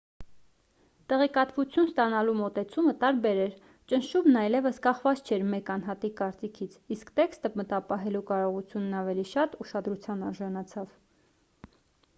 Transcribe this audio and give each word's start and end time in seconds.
տեղեկատվություն 1.11 1.89
ստանալու 1.91 2.33
մոտեցումը 2.39 2.93
տարբեր 3.03 3.41
էր 3.43 3.53
ճնշումն 3.93 4.39
այլևս 4.45 4.79
կախված 4.87 5.21
չէր 5.27 5.45
մեկ 5.51 5.69
անհատի 5.75 6.11
կարծիքից 6.23 6.79
իսկ 6.99 7.13
տեքստը 7.23 7.53
մտապահելու 7.63 8.25
կարողությունն 8.33 8.99
ավելի 9.05 9.27
շատ 9.37 9.59
ուշադրության 9.67 10.27
արժանացավ 10.33 10.97